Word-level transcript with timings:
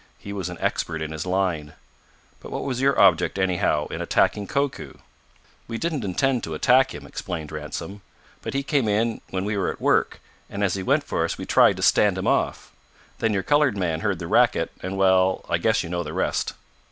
"He 0.17 0.33
was 0.33 0.49
an 0.49 0.57
expert 0.59 0.99
in 0.99 1.11
his 1.11 1.27
line. 1.27 1.73
But 2.39 2.51
what 2.51 2.63
was 2.63 2.81
your 2.81 2.99
object, 2.99 3.37
anyhow, 3.37 3.85
in 3.89 4.01
attacking 4.01 4.47
Koku?" 4.47 4.93
"We 5.67 5.77
didn't 5.77 6.03
intend 6.03 6.43
to 6.43 6.55
attack 6.55 6.95
him," 6.95 7.05
explained 7.05 7.51
Ransom, 7.51 8.01
"but 8.41 8.55
he 8.55 8.63
came 8.63 8.87
in 8.87 9.21
when 9.29 9.45
we 9.45 9.55
were 9.57 9.69
at 9.71 9.79
work, 9.79 10.19
and 10.49 10.63
as 10.63 10.73
he 10.73 10.81
went 10.81 11.03
for 11.03 11.23
us 11.23 11.37
we 11.37 11.45
tried 11.45 11.75
to 11.77 11.83
stand 11.83 12.17
him 12.17 12.25
off. 12.25 12.71
Then 13.19 13.31
your 13.31 13.43
colored 13.43 13.77
man 13.77 13.99
heard 13.99 14.17
the 14.17 14.25
racket, 14.25 14.71
and 14.81 14.97
well, 14.97 15.45
I 15.47 15.59
guess 15.59 15.83
you 15.83 15.89
know 15.91 16.01
the 16.01 16.13
rest." 16.13 16.53